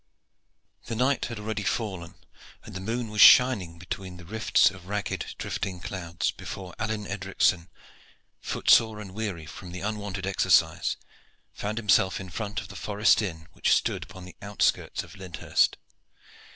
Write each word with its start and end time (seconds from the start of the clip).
The 0.87 0.95
night 0.95 1.25
had 1.25 1.37
already 1.37 1.61
fallen, 1.61 2.15
and 2.63 2.73
the 2.73 2.79
moon 2.81 3.09
was 3.11 3.21
shining 3.21 3.77
between 3.77 4.17
the 4.17 4.25
rifts 4.25 4.71
of 4.71 4.87
ragged, 4.87 5.35
drifting 5.37 5.79
clouds, 5.79 6.31
before 6.31 6.73
Alleyne 6.79 7.05
Edricson, 7.05 7.69
footsore 8.39 8.99
and 8.99 9.13
weary 9.13 9.45
from 9.45 9.71
the 9.71 9.81
unwonted 9.81 10.25
exercise, 10.25 10.97
found 11.53 11.77
himself 11.77 12.19
in 12.19 12.31
front 12.31 12.61
of 12.61 12.69
the 12.69 12.75
forest 12.75 13.21
inn 13.21 13.47
which 13.53 13.73
stood 13.75 14.05
upon 14.05 14.25
the 14.25 14.35
outskirts 14.41 15.03
of 15.03 15.15
Lyndhurst. 15.17 15.77